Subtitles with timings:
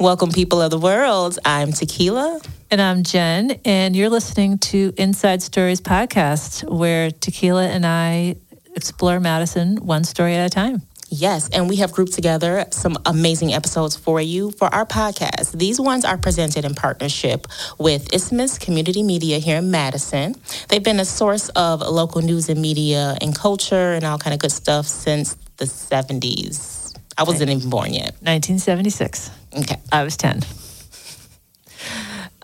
[0.00, 1.38] Welcome, people of the world.
[1.44, 2.40] I'm Tequila.
[2.70, 8.36] And I'm Jen, and you're listening to Inside Stories podcast, where Tequila and I
[8.74, 10.82] explore Madison one story at a time.
[11.08, 15.58] Yes, and we have grouped together some amazing episodes for you for our podcast.
[15.58, 17.46] These ones are presented in partnership
[17.78, 20.34] with Isthmus Community Media here in Madison.
[20.68, 24.40] They've been a source of local news and media and culture and all kind of
[24.40, 26.81] good stuff since the 70s.
[27.16, 28.14] I wasn't even born yet.
[28.22, 29.30] 1976.
[29.58, 29.76] Okay.
[29.90, 30.42] I was 10.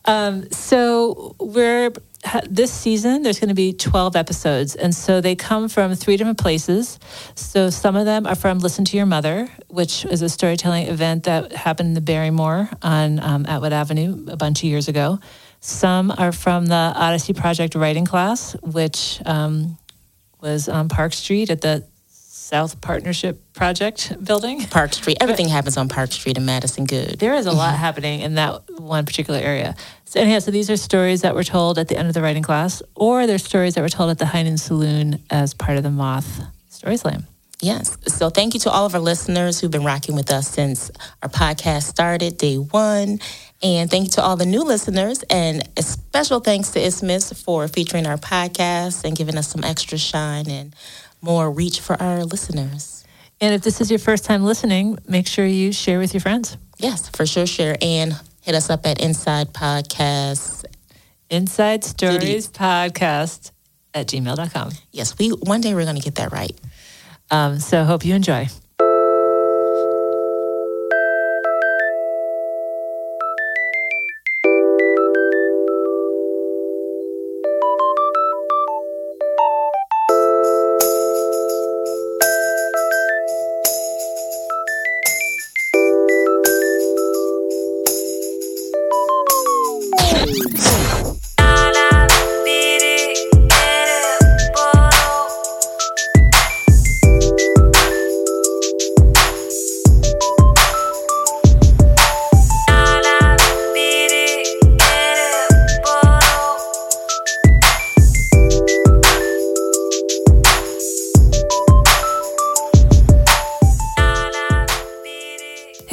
[0.04, 1.92] Um, so we're
[2.48, 6.38] this season there's going to be 12 episodes and so they come from three different
[6.38, 6.98] places
[7.36, 11.24] so some of them are from listen to your mother which is a storytelling event
[11.24, 15.20] that happened in the barrymore on um, atwood avenue a bunch of years ago
[15.60, 19.78] some are from the odyssey project writing class which um,
[20.40, 21.86] was on park street at the
[22.48, 24.64] South Partnership Project building.
[24.68, 25.18] Park Street.
[25.20, 26.86] Everything happens on Park Street in Madison.
[26.86, 27.18] Good.
[27.18, 27.82] There is a lot mm-hmm.
[27.82, 29.76] happening in that one particular area.
[30.06, 32.42] So, anyhow, so these are stories that were told at the end of the writing
[32.42, 35.82] class, or they're stories that were told at the High Noon Saloon as part of
[35.82, 36.40] the Moth
[36.70, 37.26] Story Slam.
[37.60, 37.98] Yes.
[38.06, 40.90] So thank you to all of our listeners who've been rocking with us since
[41.22, 43.18] our podcast started, day one.
[43.62, 45.22] And thank you to all the new listeners.
[45.24, 49.98] And a special thanks to Isthmus for featuring our podcast and giving us some extra
[49.98, 50.72] shine and
[51.20, 53.04] more reach for our listeners.
[53.40, 56.56] And if this is your first time listening, make sure you share with your friends.
[56.78, 57.76] Yes, for sure, share.
[57.80, 60.64] And hit us up at Inside Podcast.
[61.30, 63.52] Inside Stories Podcast
[63.94, 64.70] at gmail.com.
[64.92, 66.58] Yes, we one day we're going to get that right.
[67.30, 68.48] Um, so hope you enjoy.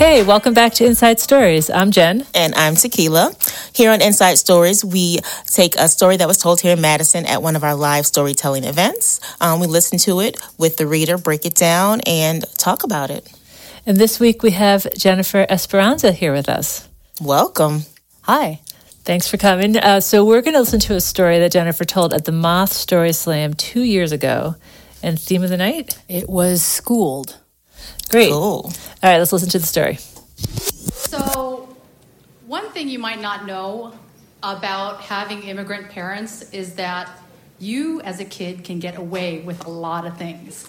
[0.07, 1.71] Hey, welcome back to Inside Stories.
[1.71, 2.27] I'm Jen.
[2.35, 3.33] And I'm Tequila.
[3.73, 5.17] Here on Inside Stories, we
[5.47, 8.65] take a story that was told here in Madison at one of our live storytelling
[8.65, 9.19] events.
[9.41, 13.33] Um, we listen to it with the reader, break it down, and talk about it.
[13.87, 16.87] And this week we have Jennifer Esperanza here with us.
[17.19, 17.85] Welcome.
[18.21, 18.61] Hi.
[19.05, 19.75] Thanks for coming.
[19.75, 22.73] Uh, so, we're going to listen to a story that Jennifer told at the Moth
[22.73, 24.53] Story Slam two years ago.
[25.01, 25.97] And theme of the night?
[26.07, 27.39] It was schooled.
[28.09, 28.31] Great.
[28.31, 28.71] Cool.
[28.71, 28.71] All
[29.03, 29.95] right, let's listen to the story.
[29.95, 31.75] So,
[32.47, 33.93] one thing you might not know
[34.43, 37.09] about having immigrant parents is that
[37.59, 40.67] you, as a kid, can get away with a lot of things.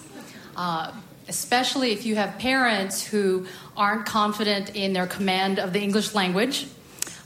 [0.55, 0.91] Uh,
[1.27, 6.67] especially if you have parents who aren't confident in their command of the English language,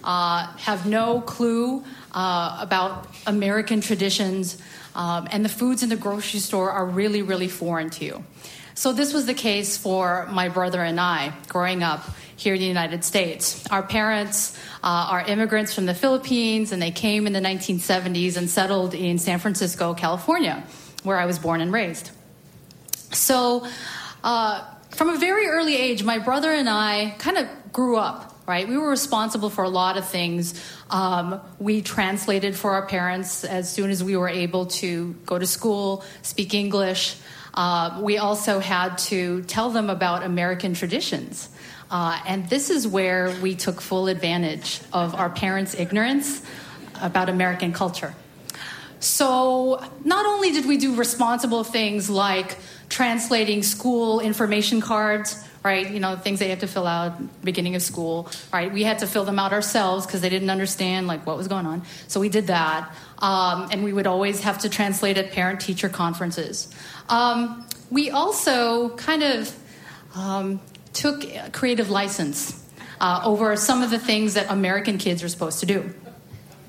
[0.03, 1.83] uh, have no clue
[2.13, 4.57] uh, about American traditions,
[4.95, 8.23] um, and the foods in the grocery store are really, really foreign to you.
[8.81, 12.03] So, this was the case for my brother and I growing up
[12.35, 13.63] here in the United States.
[13.69, 18.49] Our parents uh, are immigrants from the Philippines, and they came in the 1970s and
[18.49, 20.63] settled in San Francisco, California,
[21.03, 22.09] where I was born and raised.
[23.11, 23.67] So,
[24.23, 28.67] uh, from a very early age, my brother and I kind of grew up right?
[28.67, 30.59] We were responsible for a lot of things.
[30.89, 35.45] Um, we translated for our parents as soon as we were able to go to
[35.45, 37.15] school, speak English.
[37.53, 41.49] Uh, we also had to tell them about American traditions.
[41.89, 46.41] Uh, and this is where we took full advantage of our parents' ignorance
[47.01, 48.15] about American culture.
[49.01, 52.57] So, not only did we do responsible things like
[52.87, 55.89] translating school information cards, right?
[55.89, 58.71] You know, things they have to fill out beginning of school, right?
[58.71, 61.65] We had to fill them out ourselves because they didn't understand like what was going
[61.65, 61.83] on.
[62.07, 66.73] So we did that, um, and we would always have to translate at parent-teacher conferences.
[67.09, 69.55] Um, we also kind of
[70.15, 70.59] um,
[70.93, 71.23] took
[71.53, 72.57] creative license
[72.99, 75.93] uh, over some of the things that American kids are supposed to do.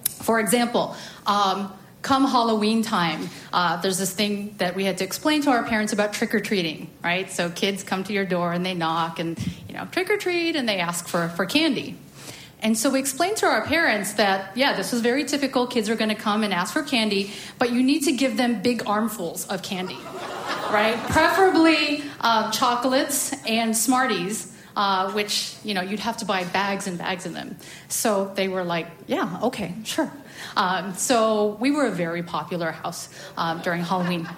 [0.04, 0.94] For example,
[1.26, 1.72] um,
[2.02, 5.92] come Halloween time, uh, there's this thing that we had to explain to our parents
[5.92, 7.30] about trick or treating, right?
[7.30, 9.38] So kids come to your door and they knock and,
[9.68, 11.96] you know, trick or treat and they ask for, for candy.
[12.60, 15.66] And so we explained to our parents that, yeah, this was very typical.
[15.66, 18.62] Kids are going to come and ask for candy, but you need to give them
[18.62, 19.98] big armfuls of candy,
[20.70, 20.96] right?
[21.08, 24.51] Preferably uh, chocolates and Smarties.
[24.76, 27.56] Uh, which you know you'd have to buy bags and bags of them.
[27.88, 30.10] So they were like, "Yeah, okay, sure."
[30.56, 34.28] Um, so we were a very popular house um, during Halloween.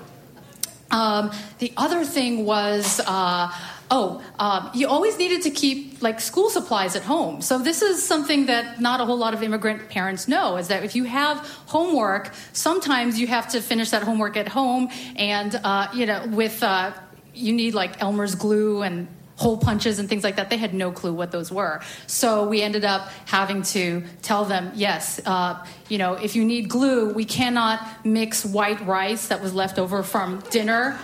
[0.91, 3.01] Um, the other thing was.
[3.01, 3.53] Uh,
[3.91, 7.41] oh, um, you always needed to keep like school supplies at home.
[7.41, 10.85] So this is something that not a whole lot of immigrant parents know is that
[10.85, 15.89] if you have homework, sometimes you have to finish that homework at home, and uh,
[15.95, 16.93] you know with uh,
[17.35, 20.51] you need like Elmer's glue and hole punches and things like that.
[20.51, 21.81] They had no clue what those were.
[22.07, 26.69] So we ended up having to tell them, yes, uh, you know, if you need
[26.69, 30.99] glue, we cannot mix white rice that was left over from dinner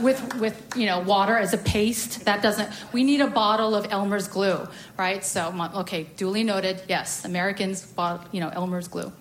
[0.00, 3.86] with with you know water as a paste that doesn't we need a bottle of
[3.90, 4.66] elmer's glue
[4.98, 9.12] right so okay duly noted yes americans bought you know elmer's glue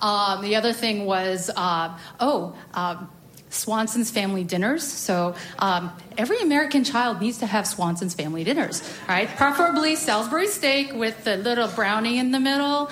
[0.00, 3.10] um, the other thing was uh, oh um,
[3.50, 4.82] Swanson's family dinners.
[4.82, 9.28] So um, every American child needs to have Swanson's family dinners, right?
[9.28, 12.90] Preferably Salisbury steak with the little brownie in the middle,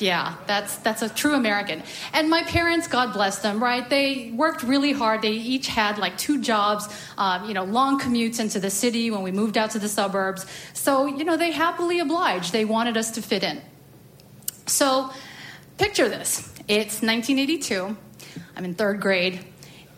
[0.00, 1.82] yeah, that's that's a true American.
[2.12, 3.88] And my parents, God bless them, right?
[3.88, 5.22] They worked really hard.
[5.22, 6.88] They each had like two jobs,
[7.18, 10.46] um, you know, long commutes into the city when we moved out to the suburbs.
[10.72, 12.52] So you know, they happily obliged.
[12.52, 13.60] They wanted us to fit in.
[14.66, 15.10] So,
[15.78, 17.96] picture this: it's 1982.
[18.56, 19.44] I'm in third grade.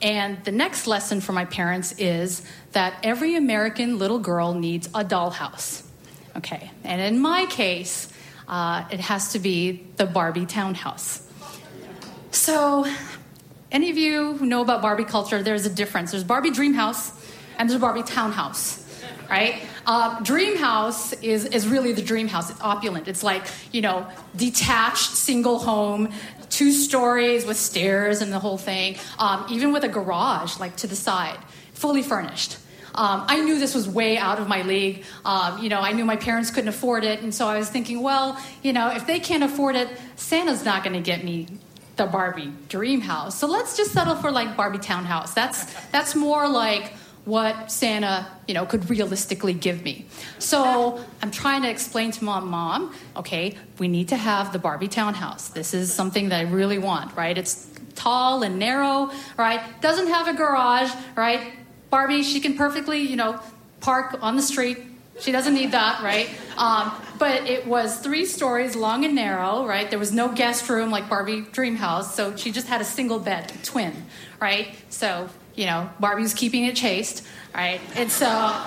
[0.03, 5.05] And the next lesson for my parents is that every American little girl needs a
[5.05, 5.85] dollhouse.
[6.37, 8.13] Okay, and in my case,
[8.49, 11.27] uh, it has to be the Barbie townhouse.
[12.33, 12.87] So,
[13.71, 16.11] any of you who know about Barbie culture, there's a difference.
[16.11, 17.13] There's Barbie dream house
[17.59, 18.85] and there's Barbie townhouse,
[19.31, 19.63] right?
[19.87, 22.51] Uh, dream house is, is really the dream house.
[22.51, 23.09] It's opulent.
[23.09, 24.07] It's like, you know,
[24.37, 26.11] detached single home,
[26.53, 30.87] two stories with stairs and the whole thing, um, even with a garage like to
[30.87, 31.39] the side,
[31.73, 32.59] fully furnished.
[32.95, 35.05] Um, I knew this was way out of my league.
[35.25, 38.03] Um, you know, I knew my parents couldn't afford it, and so I was thinking,
[38.03, 41.49] well, you know, if they can't afford it, Santa's not going to get me
[41.97, 43.39] the Barbie dream house.
[43.39, 45.33] So let's just settle for like Barbie townhouse.
[45.33, 46.93] That's that's more like
[47.25, 50.07] what Santa, you know, could realistically give me.
[50.39, 54.89] So I'm trying to explain to mom, mom, okay, we need to have the Barbie
[54.89, 55.49] townhouse.
[55.49, 57.37] This is something that I really want, right?
[57.37, 59.61] It's tall and narrow, right?
[59.81, 61.53] Doesn't have a garage, right?
[61.91, 63.39] Barbie, she can perfectly, you know,
[63.81, 64.79] park on the street.
[65.21, 66.29] She doesn't need that, right?
[66.57, 69.89] Um, but it was three stories long and narrow, right?
[69.89, 73.19] There was no guest room like Barbie Dream House, so she just had a single
[73.19, 73.93] bed, twin,
[74.41, 74.75] right?
[74.89, 77.81] So, you know, Barbie's keeping it chaste, right?
[77.95, 78.65] It's a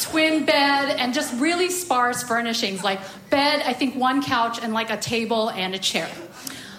[0.00, 3.00] twin bed and just really sparse furnishings, like
[3.30, 6.10] bed, I think one couch, and like a table and a chair.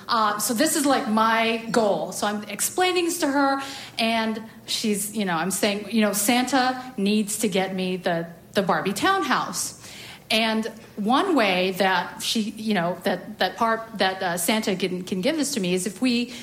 [0.07, 2.11] Um, so this is like my goal.
[2.11, 3.61] So I'm explaining this to her,
[3.97, 8.61] and she's, you know, I'm saying, you know, Santa needs to get me the the
[8.61, 9.81] Barbie townhouse.
[10.31, 10.65] And
[10.95, 15.37] one way that she, you know, that that part that uh, Santa can can give
[15.37, 16.33] this to me is if we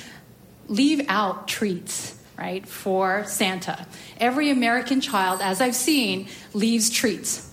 [0.67, 3.87] leave out treats right, for Santa.
[4.19, 7.49] Every American child, as I've seen, leaves treats.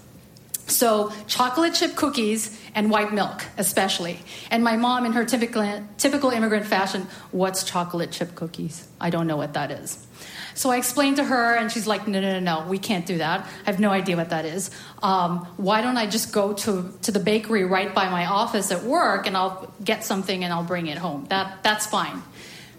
[0.66, 4.18] So, chocolate chip cookies and white milk, especially.
[4.50, 8.86] And my mom, in her typical, typical immigrant fashion, what's chocolate chip cookies?
[9.00, 10.06] I don't know what that is.
[10.54, 13.18] So I explained to her, and she's like, no, no, no, no, we can't do
[13.18, 13.46] that.
[13.64, 14.70] I have no idea what that is.
[15.02, 18.82] Um, why don't I just go to, to the bakery right by my office at
[18.82, 21.26] work and I'll get something and I'll bring it home?
[21.28, 22.22] That, that's fine.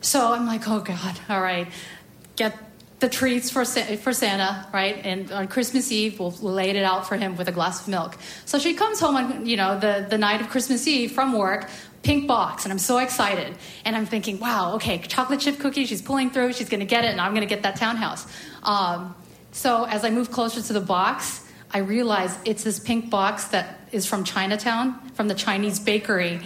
[0.01, 1.67] So I'm like, oh God, all right,
[2.43, 2.57] get
[3.01, 4.95] the treats for, for Santa, right?
[5.03, 8.17] And on Christmas Eve, we'll lay it out for him with a glass of milk.
[8.45, 11.69] So she comes home on, you know, the, the night of Christmas Eve from work,
[12.03, 13.55] pink box, and I'm so excited.
[13.85, 17.11] And I'm thinking, wow, okay, chocolate chip cookie, she's pulling through, she's gonna get it,
[17.11, 18.25] and I'm gonna get that townhouse.
[18.63, 19.15] Um,
[19.51, 23.79] so as I move closer to the box, I realize it's this pink box that
[23.91, 26.41] is from Chinatown, from the Chinese bakery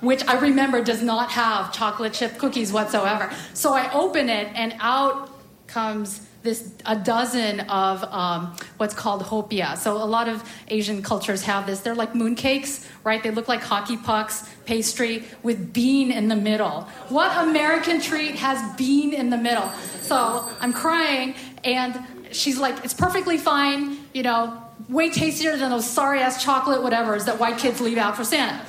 [0.00, 3.32] which I remember does not have chocolate chip cookies whatsoever.
[3.54, 5.30] So I open it, and out
[5.66, 9.76] comes this a dozen of um, what's called hopia.
[9.76, 11.80] So a lot of Asian cultures have this.
[11.80, 13.22] They're like mooncakes, right?
[13.22, 16.82] They look like hockey pucks, pastry with bean in the middle.
[17.08, 19.68] What American treat has bean in the middle?
[20.00, 22.00] So I'm crying, and
[22.30, 27.26] she's like, "It's perfectly fine, you know, way tastier than those sorry ass chocolate whatevers
[27.26, 28.64] that white kids leave out for Santa."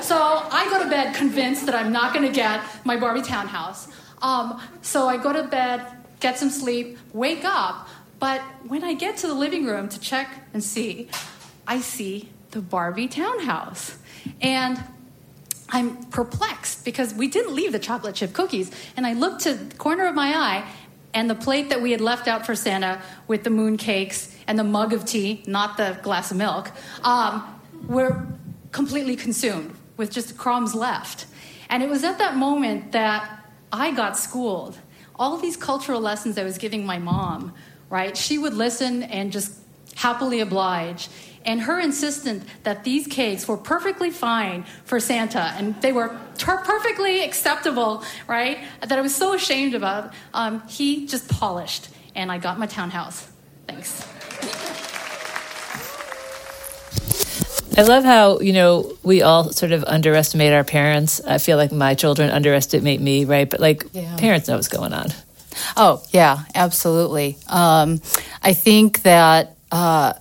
[0.00, 3.88] So I go to bed convinced that I'm not going to get my Barbie townhouse.
[4.20, 5.86] Um, so I go to bed
[6.22, 7.88] get some sleep, wake up.
[8.18, 11.08] But when I get to the living room to check and see,
[11.66, 13.98] I see the Barbie townhouse.
[14.40, 14.82] And
[15.68, 18.70] I'm perplexed because we didn't leave the chocolate chip cookies.
[18.96, 20.70] And I look to the corner of my eye,
[21.12, 24.58] and the plate that we had left out for Santa with the moon cakes and
[24.58, 26.70] the mug of tea, not the glass of milk,
[27.02, 28.24] um, were
[28.70, 31.26] completely consumed with just crumbs left.
[31.68, 34.78] And it was at that moment that I got schooled.
[35.16, 37.54] All these cultural lessons I was giving my mom,
[37.88, 38.16] right?
[38.16, 39.58] She would listen and just
[39.94, 41.08] happily oblige.
[41.44, 46.58] And her insistence that these cakes were perfectly fine for Santa and they were ter-
[46.58, 48.58] perfectly acceptable, right?
[48.80, 50.12] That I was so ashamed about.
[50.34, 53.28] Um, he just polished, and I got my townhouse.
[53.66, 54.71] Thanks.
[57.76, 61.20] I love how, you know, we all sort of underestimate our parents.
[61.24, 63.48] I feel like my children underestimate me, right?
[63.48, 64.16] But like Yeah.
[64.16, 65.08] parents know what's going on.
[65.76, 67.36] Oh, yeah, absolutely.
[67.48, 68.00] Um,
[68.42, 70.14] I think that uh,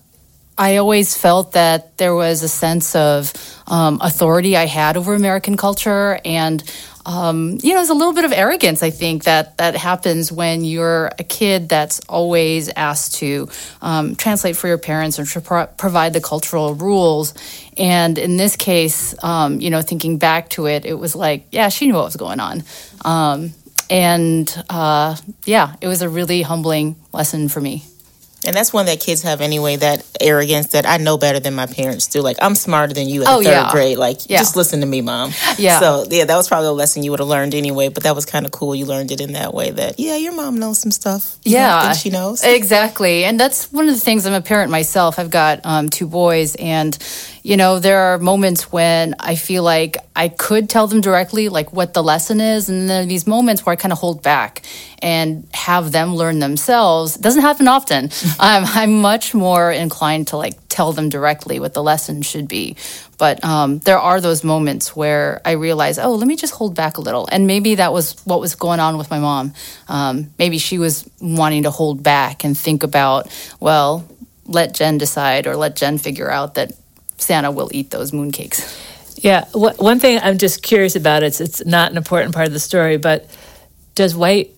[0.57, 3.33] I always felt that there was a sense of
[3.67, 6.19] um, authority I had over American culture.
[6.25, 6.63] And,
[7.05, 10.63] um, you know, there's a little bit of arrogance, I think, that, that happens when
[10.63, 13.49] you're a kid that's always asked to
[13.81, 17.33] um, translate for your parents or to pro- provide the cultural rules.
[17.77, 21.69] And in this case, um, you know, thinking back to it, it was like, yeah,
[21.69, 22.63] she knew what was going on.
[23.03, 23.53] Um,
[23.89, 25.15] and uh,
[25.45, 27.83] yeah, it was a really humbling lesson for me.
[28.45, 31.67] And that's one that kids have anyway, that arrogance that I know better than my
[31.67, 32.21] parents do.
[32.21, 33.71] Like, I'm smarter than you at Oh, third yeah.
[33.71, 33.97] grade.
[33.99, 34.39] Like, Yeah.
[34.39, 35.31] just listen to me, mom.
[35.59, 35.79] Yeah.
[35.79, 38.25] So, yeah, that was probably a lesson you would have learned anyway, but that was
[38.25, 38.73] kind of cool.
[38.73, 41.35] You learned it in that way that, yeah, your mom knows some stuff.
[41.43, 42.43] Yeah, she knows.
[42.43, 44.25] exactly, and that's one of the things.
[44.25, 45.19] I'm a parent myself.
[45.19, 46.97] I've got um, two boys, and
[47.43, 51.73] you know there are moments when I feel like I could tell them directly, like
[51.73, 54.63] what the lesson is, and then these moments where I kind of hold back
[55.01, 57.15] and have them learn themselves.
[57.15, 58.05] It doesn't happen often.
[58.39, 62.77] um, I'm much more inclined to like tell them directly what the lesson should be.
[63.17, 66.97] But um, there are those moments where I realize, oh, let me just hold back
[66.97, 67.27] a little.
[67.31, 69.53] And maybe that was what was going on with my mom.
[69.87, 73.29] Um, maybe she was wanting to hold back and think about,
[73.59, 74.07] well,
[74.45, 76.71] let Jen decide or let Jen figure out that
[77.21, 78.77] Santa will eat those mooncakes.
[79.23, 79.45] Yeah.
[79.53, 82.59] wh- One thing I'm just curious about, it's, it's not an important part of the
[82.59, 83.29] story, but
[83.95, 84.55] does white,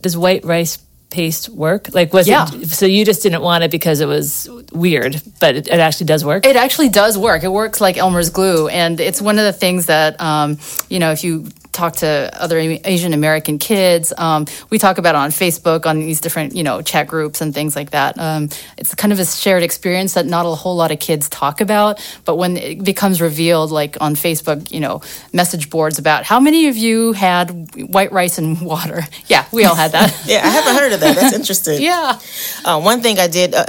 [0.00, 0.78] does white rice
[1.10, 1.92] paste work?
[1.94, 2.46] Like, was Yeah.
[2.52, 6.06] it, so you just didn't want it because it was weird, but it, it actually
[6.06, 6.46] does work?
[6.46, 7.44] It actually does work.
[7.44, 11.10] It works like Elmer's glue, and it's one of the things that um, you know
[11.12, 15.86] if you talk to other Asian American kids, um, we talk about it on Facebook
[15.86, 18.18] on these different you know chat groups and things like that.
[18.18, 21.60] Um, it's kind of a shared experience that not a whole lot of kids talk
[21.60, 25.00] about, but when it becomes revealed, like on Facebook, you know,
[25.32, 27.50] message boards about how many of you had
[27.94, 29.02] white rice and water.
[29.26, 30.10] Yeah, we all had that.
[30.26, 31.16] yeah, I haven't heard of that.
[31.16, 31.80] That's interesting.
[31.80, 32.18] yeah.
[32.64, 33.66] Uh, one thing I did uh,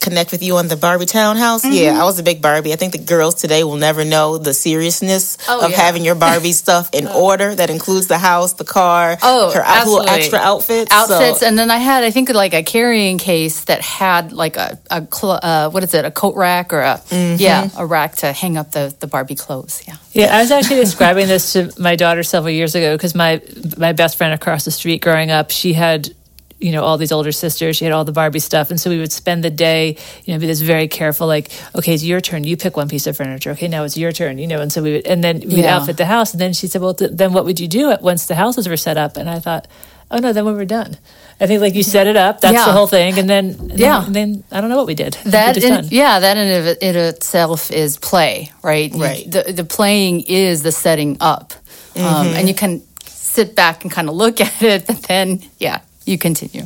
[0.00, 1.64] connect with you on the Barbie Townhouse.
[1.64, 1.74] Mm-hmm.
[1.74, 2.72] Yeah, I was a big Barbie.
[2.72, 5.76] I think the girls today will never know the seriousness Oh, of yeah.
[5.76, 7.54] having your Barbie stuff in order.
[7.54, 10.10] That includes the house, the car, Oh, her out- little absolutely.
[10.10, 10.92] extra outfits.
[10.92, 14.56] outfits So- and then i had i think like a carrying case that had like
[14.56, 17.00] a, a cl- uh, what is it a coat rack or a
[17.38, 20.80] yeah a rack to hang up the, the barbie clothes yeah Yeah, I was actually
[20.80, 23.40] describing this to my daughter several years ago because my
[23.76, 26.08] my best friend across the street growing up, she had
[26.60, 28.70] you know all these older sisters she had all the barbie stuff.
[28.70, 31.94] And so we would spend the day you know be this very careful like okay
[31.94, 32.44] it's your turn.
[32.44, 33.50] You pick one piece of furniture.
[33.52, 34.60] Okay now it's your turn you know.
[34.60, 35.76] And so we would and then we'd Yeah.
[35.76, 36.32] outfit the house.
[36.32, 38.68] And then she said well th- then what would you do at once the houses
[38.68, 39.16] were set up?
[39.16, 39.68] And i thought
[40.10, 40.96] oh no then when we're done.
[41.40, 42.64] I think like you set it up that's Yeah.
[42.66, 43.18] the whole thing.
[43.18, 43.98] And then and Yeah.
[44.00, 45.12] then, and then i don't know what we did.
[45.26, 48.92] That in, yeah that in, of- in itself is play right?
[48.92, 49.30] You- Right.
[49.30, 51.54] the, the playing is the setting up.
[51.94, 55.78] Um, and you can sit back and kind of look at it but then yeah
[56.08, 56.64] you continue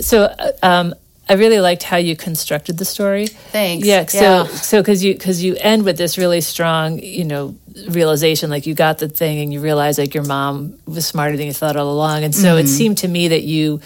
[0.00, 0.94] so uh, um,
[1.28, 3.26] I really liked how you constructed the story.
[3.26, 3.86] Thanks.
[3.86, 4.06] Yeah.
[4.06, 4.46] So Yeah.
[4.46, 7.54] so because you because you end with this really strong you know
[7.88, 11.46] realization like you got the thing and you realize like your mom was smarter than
[11.46, 13.80] you thought all along and so it seemed to me that you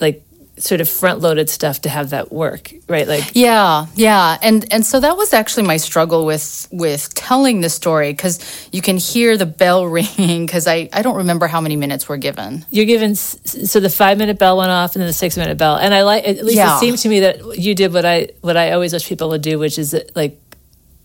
[0.00, 0.22] like
[0.56, 4.86] sort of front loaded stuff to have that work right like Yeah, yeah, and and
[4.86, 8.38] so that was actually my struggle with with telling the story because
[8.70, 12.16] you can hear the bell ringing because I I don't remember how many minutes were
[12.18, 12.64] given.
[12.70, 15.76] you're given so the five minute bell went off and then the six minute bell
[15.76, 16.76] and I like at least Yeah.
[16.76, 19.42] it seemed to me that you did what I what I always wish people would
[19.42, 20.38] do which is that, like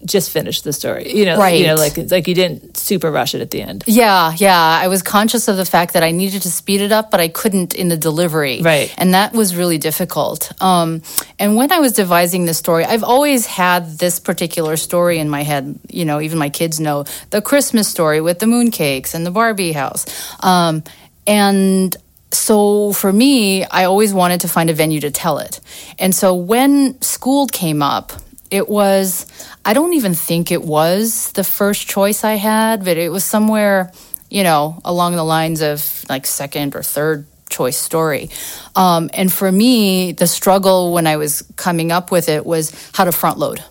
[0.06, 1.60] just finish the story you know right.
[1.60, 4.88] you know like like you didn't super rush it at the end Yeah, yeah, I
[4.88, 7.74] was conscious of the fact that I needed to speed it up, but I couldn't
[7.74, 8.62] in the delivery.
[8.62, 8.94] Right.
[8.98, 10.51] and that was really difficult.
[10.62, 11.01] Um,
[11.38, 15.44] and when I was devising the story, I've always had this particular story in my
[15.44, 15.79] head.
[15.89, 19.72] You know, even my kids know the Christmas story with the mooncakes and the Barbie
[19.72, 20.06] house.
[20.41, 20.84] Um,
[21.25, 21.96] and
[22.32, 25.60] so for me, I always wanted to find a venue to tell it.
[25.98, 28.13] And so when school came up,
[28.51, 29.25] it was,
[29.63, 33.91] I don't even think it was the first choice I had, but it was somewhere,
[34.29, 38.29] you know, along the lines of like second or third choice story.
[38.75, 43.06] Um, and for me, the struggle when I was coming up with it was how
[43.06, 43.63] to front load.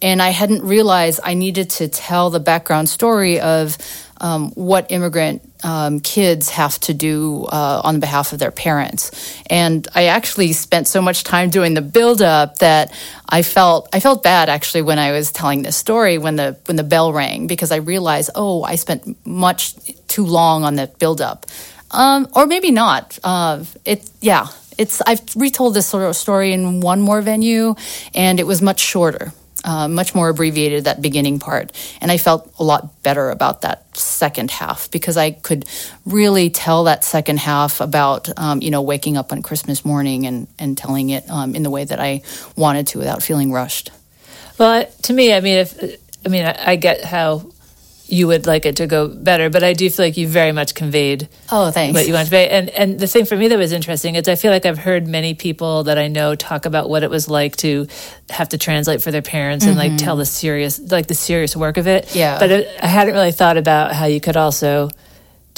[0.00, 3.76] And I hadn't realized I needed to tell the background story of
[4.20, 9.10] um, what immigrant um, kids have to do uh, on behalf of their parents.
[9.50, 12.92] And I actually spent so much time doing the build up that
[13.28, 16.76] I felt I felt bad actually when I was telling this story when the when
[16.76, 19.74] the bell rang because I realized oh I spent much
[20.06, 21.46] too long on the build up,
[21.90, 23.18] um, or maybe not.
[23.22, 24.48] Uh, it yeah.
[24.78, 27.74] It's I've retold this sort of story in one more venue,
[28.14, 29.32] and it was much shorter
[29.64, 31.72] uh, much more abbreviated that beginning part.
[32.00, 35.64] And i felt a lot better about that second half because i could
[36.04, 40.46] really tell that second half about um, you know waking up on christmas morning and,
[40.58, 42.22] and telling it um, in the way that i
[42.56, 43.90] wanted to without feeling rushed.
[44.58, 47.50] Well to me i mean if i mean i, I get how
[48.08, 49.50] you would like it to go better.
[49.50, 52.30] But I do feel like you very much conveyed oh thanks what you want to
[52.30, 52.48] convey.
[52.48, 55.06] And and the thing for me that was interesting is I feel like I've heard
[55.06, 57.86] many people that I know talk about what it was like to
[58.30, 59.70] have to translate for their parents mm-hmm.
[59.70, 59.98] and like mm-hmm.
[59.98, 62.14] tell the serious like the serious work of it.
[62.14, 62.38] Yeah.
[62.38, 64.90] But it, I hadn't really thought about how you could also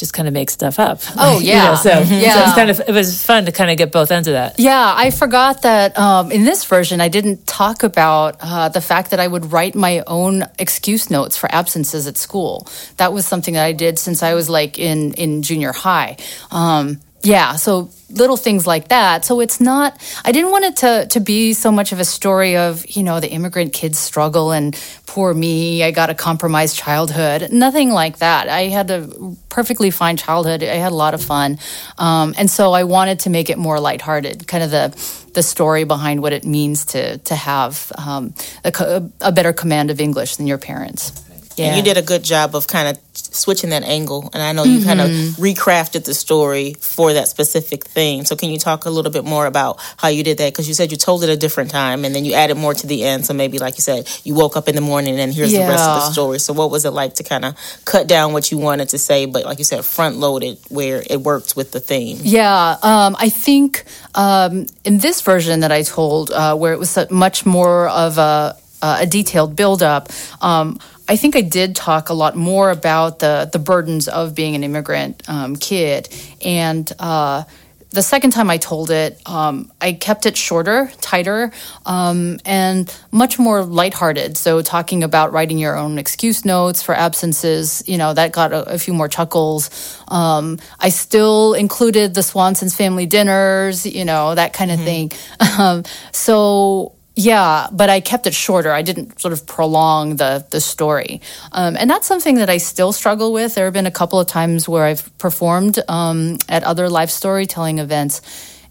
[0.00, 1.00] just kind of make stuff up.
[1.16, 2.34] Oh yeah, you know, so, yeah.
[2.34, 4.58] So it's kind of it was fun to kind of get both ends of that.
[4.58, 9.10] Yeah, I forgot that um, in this version I didn't talk about uh, the fact
[9.12, 12.66] that I would write my own excuse notes for absences at school.
[12.96, 16.16] That was something that I did since I was like in in junior high.
[16.50, 19.24] Um, yeah, so little things like that.
[19.24, 22.56] So it's not I didn't want it to to be so much of a story
[22.56, 27.52] of, you know, the immigrant kids struggle and poor me, I got a compromised childhood.
[27.52, 28.48] Nothing like that.
[28.48, 29.08] I had a
[29.48, 30.62] perfectly fine childhood.
[30.62, 31.58] I had a lot of fun.
[31.98, 35.84] Um, and so I wanted to make it more lighthearted, kind of the the story
[35.84, 38.34] behind what it means to to have um,
[38.64, 41.12] a, a better command of English than your parents.
[41.56, 41.66] Yeah.
[41.66, 44.30] And you did a good job of kind of switching that angle.
[44.32, 44.88] And I know you mm-hmm.
[44.88, 48.24] kind of recrafted the story for that specific thing.
[48.24, 50.52] So can you talk a little bit more about how you did that?
[50.52, 52.86] Because you said you told it a different time and then you added more to
[52.86, 53.26] the end.
[53.26, 55.66] So maybe, like you said, you woke up in the morning and here's yeah.
[55.66, 56.38] the rest of the story.
[56.38, 59.26] So what was it like to kind of cut down what you wanted to say,
[59.26, 62.18] but like you said, front loaded where it worked with the theme?
[62.22, 62.76] Yeah.
[62.82, 67.46] Um, I think um, in this version that I told, uh, where it was much
[67.46, 70.08] more of a, a detailed build up.
[70.40, 70.78] Um,
[71.10, 74.62] I think I did talk a lot more about the the burdens of being an
[74.62, 76.08] immigrant um, kid,
[76.40, 77.42] and uh,
[77.90, 81.50] the second time I told it, um, I kept it shorter, tighter,
[81.84, 84.36] um, and much more lighthearted.
[84.36, 88.74] So talking about writing your own excuse notes for absences, you know, that got a,
[88.74, 89.68] a few more chuckles.
[90.06, 95.08] Um, I still included the Swanson's family dinners, you know, that kind of mm-hmm.
[95.08, 95.12] thing.
[95.60, 98.72] Um, so yeah, but I kept it shorter.
[98.72, 101.20] I didn't sort of prolong the the story,
[101.52, 103.54] um, and that's something that I still struggle with.
[103.54, 107.78] There have been a couple of times where I've performed um, at other live storytelling
[107.78, 108.22] events,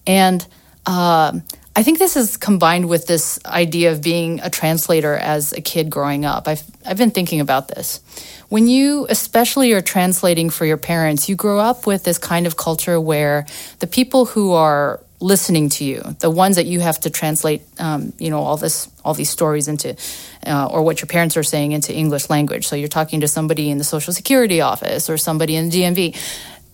[0.07, 0.45] and
[0.87, 1.39] uh,
[1.75, 5.91] I think this is combined with this idea of being a translator as a kid
[5.91, 6.47] growing up.
[6.47, 8.01] I've I've been thinking about this.
[8.49, 12.57] When you, especially, are translating for your parents, you grow up with this kind of
[12.57, 13.45] culture where
[13.77, 18.13] the people who are listening to you, the ones that you have to translate, um,
[18.17, 19.95] you know, all this, all these stories into,
[20.47, 22.67] uh, or what your parents are saying into English language.
[22.67, 26.15] So you're talking to somebody in the Social Security office or somebody in the DMV.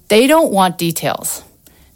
[0.09, 1.43] They don't want details.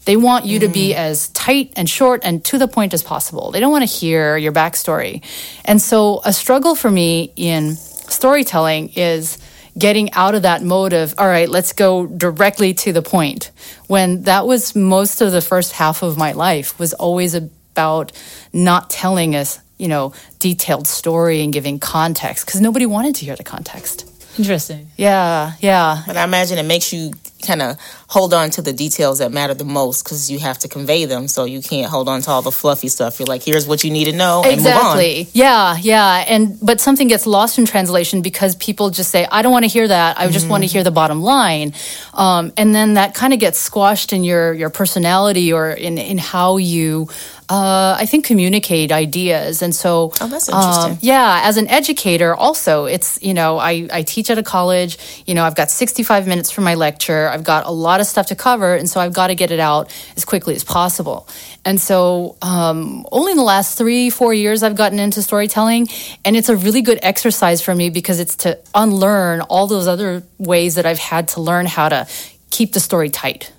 [0.06, 0.62] They want you mm.
[0.62, 0.96] to be mm.
[0.96, 3.52] as tight and short and to the point as possible.
[3.52, 5.24] They don't want to hear your backstory.
[5.66, 9.38] And so a struggle for me in storytelling is
[9.78, 13.52] getting out of that mode of, all right, let's go directly to the point.
[13.88, 18.12] When that was most of the first half of my life was always about
[18.54, 23.36] not telling us, you know, detailed story and giving context because nobody wanted to hear
[23.36, 24.06] the context.
[24.38, 24.88] Interesting.
[24.98, 26.04] Yeah, yeah.
[26.08, 27.12] But I imagine it makes you
[27.46, 27.78] kind of
[28.10, 31.28] hold on to the details that matter the most because you have to convey them.
[31.28, 33.20] So you can't hold on to all the fluffy stuff.
[33.20, 34.42] You're like, here's what you need to know.
[34.44, 35.28] exactly.
[35.34, 36.26] Yeah, yeah.
[36.28, 39.70] And but something gets lost in translation because people just say, I don't want to
[39.70, 40.20] hear that.
[40.20, 40.52] I just mm-hmm.
[40.52, 41.74] want to hear the bottom line.
[42.16, 46.18] Um, and then that kind of gets squashed in your your personality or in in
[46.18, 47.10] how you
[47.50, 50.92] uh, I think communicate ideas, and so oh, that's interesting.
[50.92, 55.00] Um, yeah, as an educator, also, it's you know I I teach at a college.
[55.26, 57.28] You know, I've got 65 minutes for my lecture.
[57.28, 59.60] I've got a lot of stuff to cover, and so I've got to get it
[59.60, 61.28] out as quickly as possible.
[61.66, 65.88] And so, um, only in the last three four years, I've gotten into storytelling,
[66.26, 70.24] and it's a really good exercise for me because it's to unlearn all those other
[70.38, 72.08] ways that I've had to learn how to
[72.50, 73.52] keep the story tight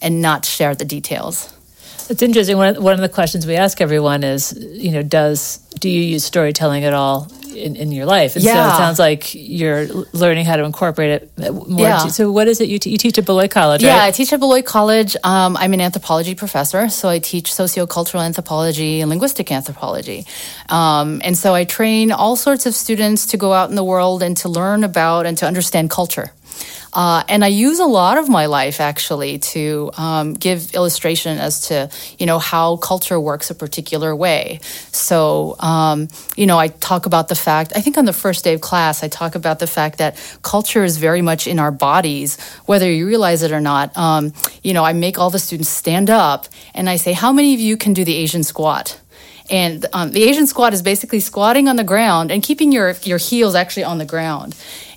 [0.00, 1.52] and not share the details.
[2.10, 2.56] It's interesting.
[2.56, 6.00] One of, one of the questions we ask everyone is, you know, does do you
[6.00, 8.36] use storytelling at all in, in your life.
[8.36, 8.74] And so Yeah.
[8.74, 11.80] it sounds like you're learning how to incorporate it more.
[11.80, 12.06] Yeah.
[12.08, 14.64] So what is it you, you teach at Beloit College, Yeah, I teach at Beloit
[14.64, 15.16] College.
[15.24, 20.26] Um, I'm an anthropology professor, so I teach sociocultural anthropology and linguistic anthropology.
[20.68, 24.22] Um, and so I train all sorts of students to go out in the world
[24.22, 26.32] and to learn about and to understand culture.
[26.92, 31.68] Uh, and I use a lot of my life actually to um, give illustration as
[31.68, 34.60] to you know how culture works a particular way.
[34.92, 38.54] So um, you know I talk about the fact I think on the first day
[38.54, 42.38] of class I talk about the fact that culture is very much in our bodies
[42.66, 43.96] whether you realize it or not.
[43.96, 47.54] Um, you know I make all the students stand up and I say how many
[47.54, 49.00] of you can do the Asian squat.
[49.50, 53.18] And um, the Asian squat is basically squatting on the ground and keeping your, your
[53.18, 54.54] heels actually on the ground.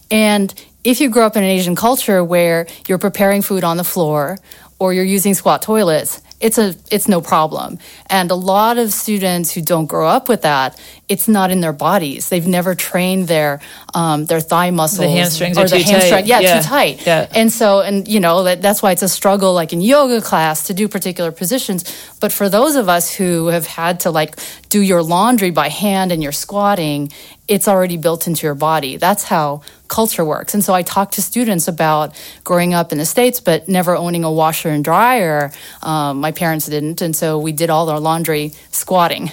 [0.10, 3.84] And if you grow up in an Asian culture where you're preparing food on the
[3.84, 4.38] floor
[4.80, 7.78] or you're using squat toilets, it's a it's no problem.
[8.10, 11.72] And a lot of students who don't grow up with that, it's not in their
[11.74, 12.30] bodies.
[12.30, 13.62] They've never trained their
[13.94, 15.92] um, their thigh muscles the hamstrings or are the too tight.
[16.02, 16.26] hamstring.
[16.26, 16.62] Yeah, Yeah.
[16.62, 17.06] too tight.
[17.06, 17.28] Yeah.
[17.36, 20.66] And so, and you know, that, that's why it's a struggle, like in yoga class,
[20.66, 21.84] to do particular positions.
[22.20, 24.36] But for those of us who have had to like
[24.70, 27.12] do your laundry by hand and you're squatting,
[27.48, 28.98] it's already built into your body.
[28.98, 29.62] That's how
[29.92, 30.56] culture works.
[30.56, 34.24] And so I talk to students about growing up in the States, but never owning
[34.24, 35.52] a washer and dryer.
[35.84, 37.02] Um, my parents didn't.
[37.02, 39.30] And so we did all our laundry squatting.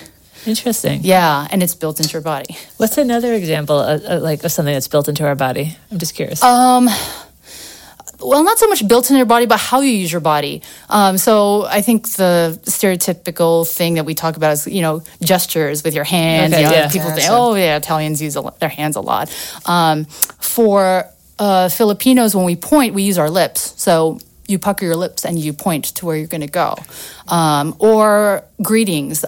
[0.47, 1.01] Interesting.
[1.03, 1.47] Yeah.
[1.51, 2.57] And it's built into your body.
[2.77, 5.77] What's another example of, like of something that's built into our body?
[5.91, 6.43] I'm just curious.
[6.43, 6.89] Um,
[8.21, 10.63] well, not so much built in your body, but how you use your body.
[10.89, 15.85] Um, so I think the stereotypical thing that we talk about is, you know, gestures
[15.85, 16.53] with your hands.
[16.53, 16.89] Okay, you know, yeah.
[16.89, 17.33] People think, Gotcha.
[17.33, 19.31] oh, yeah, Italians use a lot, their hands a lot.
[19.67, 21.05] Um, for
[21.39, 23.75] uh, Filipinos, when we point, we use our lips.
[23.81, 26.75] So you pucker your lips and you point to where you're going to go.
[27.29, 29.25] Um, or greetings.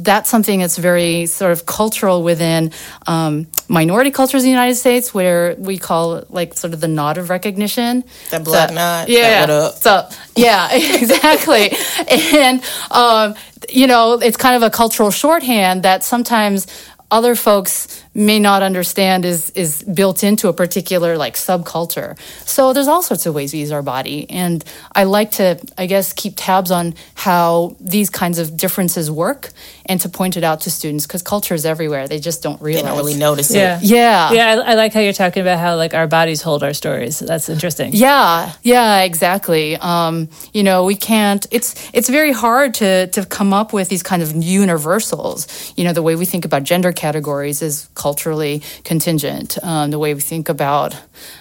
[0.00, 2.70] That's something that's very sort of cultural within
[3.08, 6.86] um, minority cultures in the United States, where we call it like sort of the
[6.88, 8.04] nod of recognition.
[8.30, 9.70] That black So- nod, Yeah.
[9.70, 10.68] So yeah,
[11.02, 11.72] exactly.
[12.10, 13.34] and um,
[13.68, 16.66] you know, it's kind of a cultural shorthand that sometimes
[17.10, 22.18] other folks may not understand is is built into a particular like subculture.
[22.46, 24.62] So there's all sorts of ways we use our body, and
[24.94, 29.48] I like to, I guess, keep tabs on how these kinds of differences work,
[29.88, 32.06] and to point it out to students because culture is everywhere.
[32.08, 32.84] They just don't They realize.
[32.84, 33.78] don't really notice yeah.
[33.78, 33.84] it.
[33.84, 34.32] Yeah.
[34.32, 37.18] Yeah, I, I like how you're talking about how like our bodies hold our stories.
[37.20, 37.90] That's interesting.
[37.94, 39.76] Yeah, yeah, exactly.
[39.76, 41.46] Um, you know, we can't.
[41.50, 45.72] It's it's very hard to to come up with these kind of universals.
[45.76, 49.58] You know, the way we think about gender categories is culturally contingent.
[49.62, 50.94] Um, the way we think about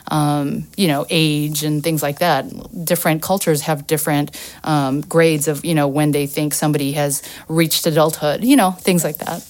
[0.09, 2.45] um, you know age and things like that.
[2.85, 4.31] Different cultures have different
[4.63, 8.36] um, grades of you know when they think somebody has reached adulthood.
[8.43, 9.45] You know, things like that.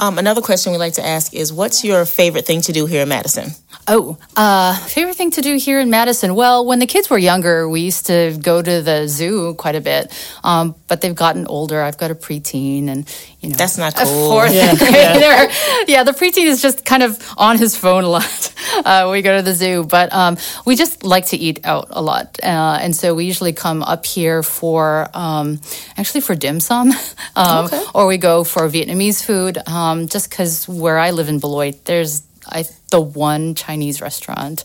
[0.00, 3.02] Um, another question we like to ask is, what's your favorite thing to do here
[3.02, 3.50] in Madison?
[3.88, 6.34] Oh, uh, favorite thing to do here in Madison?
[6.36, 9.80] Well, when the kids were younger, we used to go to the zoo quite a
[9.80, 10.12] bit.
[10.44, 11.82] Um, but they've gotten older.
[11.82, 13.08] I've got a preteen, and
[13.40, 14.30] you know That's not a cool.
[14.30, 15.52] fourth Yeah, grader.
[15.88, 16.04] Yeah.
[16.04, 18.54] the preteen is just kind of on his phone a lot.
[18.72, 22.00] Uh, we go to the zoo, but um, we just like to eat out a
[22.00, 25.60] lot, uh, and so we usually come up here for um,
[25.98, 26.90] actually for dim sum,
[27.36, 27.84] um, Okay.
[27.94, 29.58] or we go for Vietnamese food.
[29.68, 34.64] Um, just because where I live in Beloit, there's I, the one Chinese restaurant.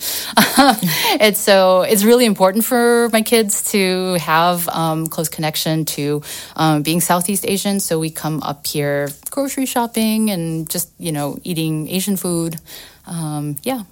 [1.19, 6.21] and so it's really important for my kids to have um, close connection to
[6.55, 7.79] um, being Southeast Asian.
[7.79, 12.57] So we come up here grocery shopping and just, you know, eating Asian food.
[13.05, 13.83] Um, yeah.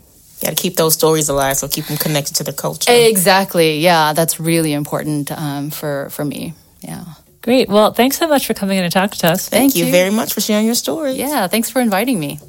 [0.41, 2.91] Got to keep those stories alive, so keep them connected to the culture.
[2.91, 3.79] Exactly.
[3.79, 4.13] Yeah.
[4.13, 6.53] That's really important um, for, for me.
[6.81, 7.05] Yeah.
[7.41, 7.69] Great.
[7.69, 9.47] Well, thanks so much for coming in and talking to us.
[9.47, 9.91] Thank Thank you you.
[9.91, 11.13] very much for sharing your story.
[11.13, 11.47] Yeah.
[11.47, 12.39] Thanks for inviting me.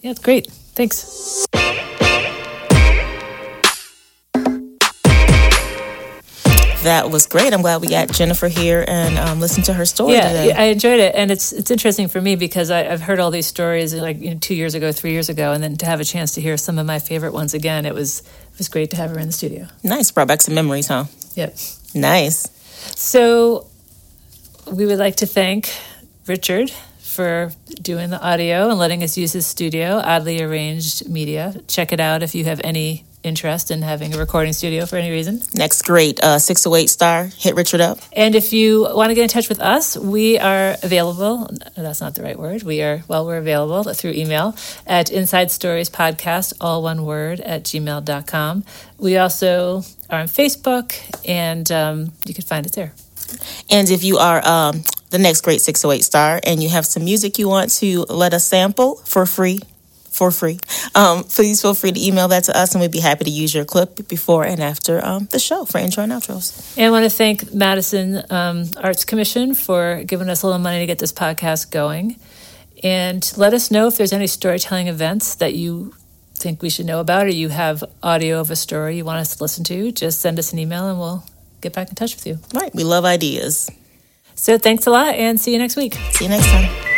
[0.00, 0.48] Yeah, it's great.
[0.74, 1.46] Thanks.
[6.82, 7.52] That was great.
[7.52, 10.52] I'm glad we got Jennifer here and um, listened to her story Yeah, today.
[10.52, 13.46] I enjoyed it, and it's it's interesting for me because I, I've heard all these
[13.46, 16.04] stories like you know, two years ago, three years ago, and then to have a
[16.04, 18.96] chance to hear some of my favorite ones again, it was it was great to
[18.96, 19.66] have her in the studio.
[19.84, 20.10] nice.
[20.10, 21.04] Brought back some memories, huh?
[21.34, 21.54] Yep.
[21.94, 22.48] Nice.
[22.96, 23.66] So
[24.72, 25.70] we would like to thank
[26.26, 26.72] Richard
[27.10, 31.54] for doing the audio and letting us use his studio, Oddly Arranged Media.
[31.66, 35.10] Check it out if you have any interest in having a recording studio for any
[35.10, 35.42] reason.
[35.54, 36.22] Next, great.
[36.22, 37.24] Uh, 608 star.
[37.36, 37.98] Hit Richard up.
[38.12, 41.50] And if you want to get in touch with us, we are available.
[41.76, 42.62] That's not the right word.
[42.62, 47.64] We are, well, we're available through email at Inside Stories Podcast, all one word, at
[47.64, 48.64] gmail.com.
[48.98, 50.94] We also are on Facebook,
[51.28, 52.92] and um, you can find it there.
[53.70, 57.38] And if you are um, the next great 608 star and you have some music
[57.38, 59.60] you want to let us sample for free,
[60.10, 60.58] for free,
[60.94, 63.54] um, please feel free to email that to us and we'd be happy to use
[63.54, 66.76] your clip before and after um, the show for intro and outros.
[66.76, 70.80] And I want to thank Madison um, Arts Commission for giving us a little money
[70.80, 72.16] to get this podcast going.
[72.82, 75.94] And let us know if there's any storytelling events that you
[76.34, 79.36] think we should know about or you have audio of a story you want us
[79.36, 79.92] to listen to.
[79.92, 81.22] Just send us an email and we'll
[81.60, 82.38] get back in touch with you.
[82.54, 82.74] Right.
[82.74, 83.70] We love ideas.
[84.40, 85.94] So thanks a lot and see you next week.
[86.12, 86.89] See you next time.